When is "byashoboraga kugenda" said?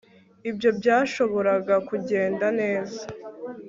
0.79-2.45